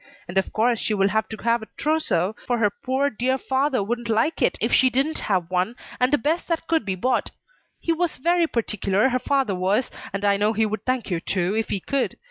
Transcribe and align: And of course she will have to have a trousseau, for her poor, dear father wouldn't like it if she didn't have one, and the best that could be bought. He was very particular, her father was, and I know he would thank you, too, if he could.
And 0.27 0.35
of 0.39 0.51
course 0.51 0.79
she 0.79 0.95
will 0.95 1.09
have 1.09 1.29
to 1.29 1.37
have 1.43 1.61
a 1.61 1.67
trousseau, 1.77 2.35
for 2.47 2.57
her 2.57 2.71
poor, 2.71 3.11
dear 3.11 3.37
father 3.37 3.83
wouldn't 3.83 4.09
like 4.09 4.41
it 4.41 4.57
if 4.59 4.73
she 4.73 4.89
didn't 4.89 5.19
have 5.29 5.51
one, 5.51 5.75
and 5.99 6.11
the 6.11 6.17
best 6.17 6.47
that 6.47 6.65
could 6.65 6.85
be 6.85 6.95
bought. 6.95 7.29
He 7.79 7.93
was 7.93 8.17
very 8.17 8.47
particular, 8.47 9.09
her 9.09 9.19
father 9.19 9.53
was, 9.53 9.91
and 10.11 10.25
I 10.25 10.37
know 10.37 10.53
he 10.53 10.65
would 10.65 10.87
thank 10.87 11.11
you, 11.11 11.19
too, 11.19 11.53
if 11.53 11.69
he 11.69 11.79
could. 11.79 12.17